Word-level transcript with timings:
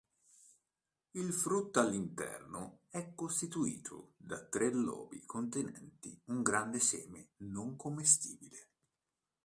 Il 1.11 1.31
frutto 1.31 1.79
all'interno 1.79 2.79
è 2.89 3.13
costituito 3.13 4.13
da 4.17 4.43
tre 4.43 4.71
lobi 4.73 5.23
contenenti 5.27 6.19
un 6.29 6.41
grande 6.41 6.79
seme 6.79 7.33
non 7.43 7.75
commestibile. 7.75 8.69